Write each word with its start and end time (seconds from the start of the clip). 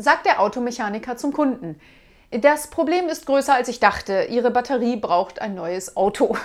sagt 0.00 0.26
der 0.26 0.40
Automechaniker 0.40 1.16
zum 1.16 1.32
Kunden. 1.32 1.80
Das 2.30 2.68
Problem 2.70 3.08
ist 3.08 3.26
größer 3.26 3.54
als 3.54 3.68
ich 3.68 3.80
dachte. 3.80 4.26
Ihre 4.30 4.50
Batterie 4.50 4.96
braucht 4.96 5.40
ein 5.40 5.54
neues 5.54 5.96
Auto. 5.96 6.36